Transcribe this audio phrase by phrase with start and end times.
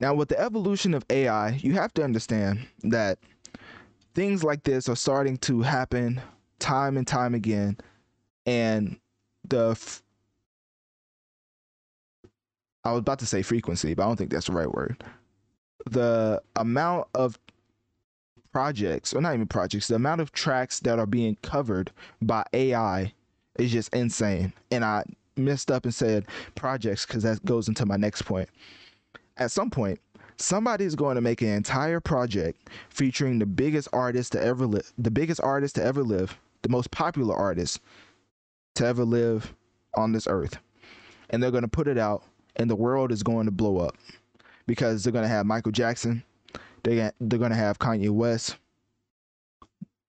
[0.00, 3.18] Now, with the evolution of AI, you have to understand that
[4.14, 6.20] things like this are starting to happen
[6.58, 7.76] time and time again.
[8.46, 8.98] And
[9.48, 10.02] the, f-
[12.84, 15.04] I was about to say frequency, but I don't think that's the right word.
[15.90, 17.38] The amount of
[18.52, 23.12] projects, or not even projects, the amount of tracks that are being covered by AI
[23.58, 24.52] is just insane.
[24.70, 25.04] And I
[25.36, 28.48] messed up and said projects because that goes into my next point
[29.40, 29.98] at some point,
[30.36, 34.92] somebody is going to make an entire project featuring the biggest artist to ever live,
[34.98, 37.80] the biggest artist to ever live, the most popular artist
[38.74, 39.52] to ever live
[39.96, 40.58] on this earth.
[41.30, 42.22] And they're going to put it out,
[42.56, 43.96] and the world is going to blow up
[44.66, 46.22] because they're going to have Michael Jackson,
[46.82, 48.56] they they're going to have Kanye West.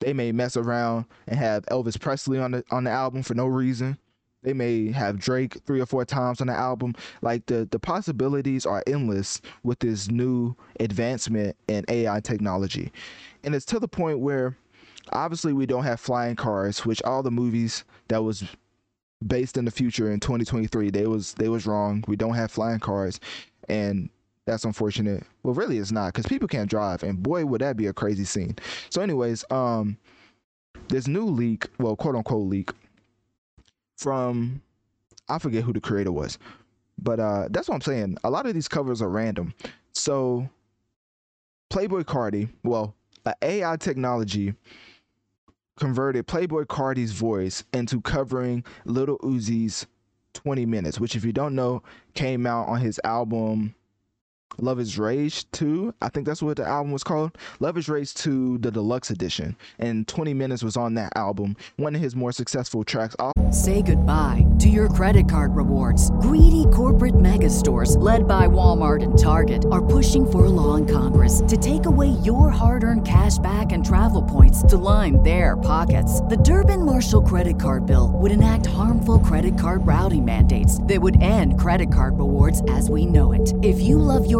[0.00, 3.46] They may mess around and have Elvis Presley on the on the album for no
[3.46, 3.98] reason.
[4.42, 6.94] They may have Drake three or four times on the album.
[7.20, 12.90] Like the the possibilities are endless with this new advancement in AI technology.
[13.44, 14.56] And it's to the point where
[15.12, 18.44] obviously we don't have flying cars, which all the movies that was
[19.26, 22.02] based in the future in 2023, they was they was wrong.
[22.08, 23.20] We don't have flying cars
[23.68, 24.08] and
[24.46, 25.22] that's unfortunate.
[25.42, 28.24] Well, really it's not cuz people can't drive and boy would that be a crazy
[28.24, 28.56] scene.
[28.88, 29.98] So anyways, um
[30.88, 32.70] this new leak, well, quote unquote leak
[34.00, 34.62] from
[35.28, 36.38] I forget who the creator was,
[36.98, 38.16] but uh, that's what I'm saying.
[38.24, 39.52] A lot of these covers are random.
[39.92, 40.48] So
[41.70, 42.94] Playboi Carti, well,
[43.42, 44.54] AI technology
[45.78, 49.86] converted Playboi Carti's voice into covering Lil Uzi's
[50.32, 51.82] 20 minutes, which if you don't know,
[52.14, 53.74] came out on his album
[54.58, 55.94] Luv Is Rage 2.
[56.02, 57.36] I think that's what the album was called.
[57.60, 59.56] Luv Is Rage 2, the deluxe edition.
[59.78, 61.56] And 20 Minutes was on that album.
[61.76, 63.16] One of his more successful tracks.
[63.52, 66.10] Say goodbye to your credit card rewards.
[66.22, 70.86] Greedy corporate mega stores, led by Walmart and Target, are pushing for a law in
[70.86, 75.56] Congress to take away your hard earned cash back and travel points to line their
[75.56, 76.20] pockets.
[76.22, 81.20] The Durbin Marshall credit card bill would enact harmful credit card routing mandates that would
[81.22, 83.52] end credit card rewards as we know it.
[83.62, 84.39] If you love your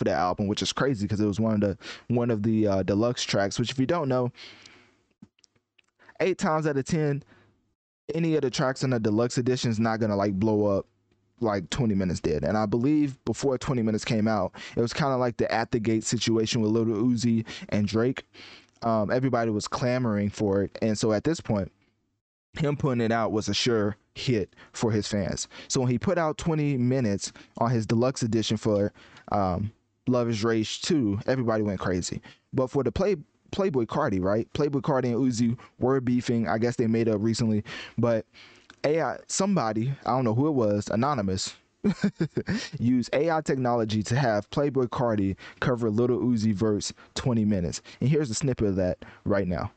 [0.00, 1.78] for that album, which is crazy because it was one of the
[2.08, 3.58] one of the uh, deluxe tracks.
[3.58, 4.32] Which, if you don't know,
[6.20, 7.22] eight times out of ten,
[8.14, 10.86] any of the tracks in the deluxe edition is not gonna like blow up
[11.42, 12.44] like 20 minutes did.
[12.44, 15.70] And I believe before 20 minutes came out, it was kind of like the at
[15.70, 18.24] the gate situation with Lil Uzi and Drake.
[18.82, 21.70] Um, everybody was clamoring for it, and so at this point,
[22.58, 25.48] him putting it out was a sure hit for his fans.
[25.68, 28.92] So when he put out 20 minutes on his deluxe edition for
[29.30, 29.70] um,
[30.10, 32.20] Luv Is Rage 2, everybody went crazy.
[32.52, 33.16] But for the play
[33.52, 34.48] Playboi Carti, right?
[34.54, 36.48] Playboi Carti and Uzi were beefing.
[36.48, 37.64] I guess they made up recently,
[37.98, 38.26] but
[38.84, 41.56] AI somebody, I don't know who it was, anonymous,
[42.78, 47.82] use AI technology to have Playboi Carti cover Lil Uzi Vert's 20 minutes.
[48.00, 49.72] And here's a snippet of that right now.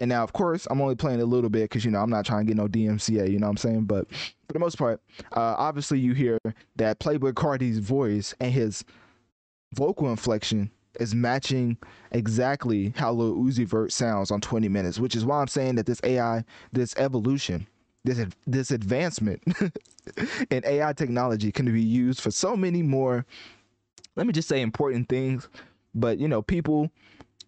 [0.00, 2.24] And now, of course, I'm only playing a little bit because, you know, I'm not
[2.24, 3.84] trying to get no DMCA, you know what I'm saying?
[3.84, 5.00] But for the most part,
[5.36, 6.38] uh, obviously, you hear
[6.76, 8.82] that Playboi Carti's voice and his
[9.74, 11.76] vocal inflection is matching
[12.12, 15.86] exactly how Lil Uzi Vert sounds on 20 minutes, which is why I'm saying that
[15.86, 17.66] this AI, this evolution,
[18.04, 19.42] this this advancement
[20.50, 23.26] in AI technology can be used for so many more.
[24.16, 25.48] Let me just say important things,
[25.94, 26.90] but you know, people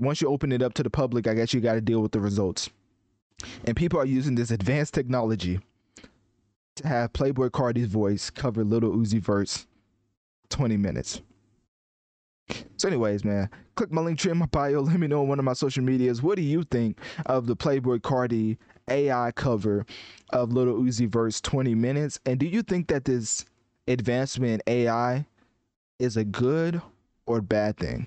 [0.00, 2.12] once you open it up to the public, I guess you got to deal with
[2.12, 2.70] the results.
[3.64, 5.60] And people are using this advanced technology
[6.76, 9.66] to have Playboi Carti's voice cover Lil Uzi Vert's
[10.50, 11.20] 20 minutes.
[12.76, 14.80] So, anyways, man, click my Linktree in my bio.
[14.80, 16.22] Let me know on one of my social medias.
[16.22, 18.56] What do you think of the Playboi Carti
[18.88, 19.84] AI cover
[20.30, 22.18] of Lil Uzi Vert's 20 minutes?
[22.24, 23.44] And do you think that this
[23.86, 25.26] advancement in AI
[25.98, 26.80] is a good
[27.26, 28.06] or bad thing?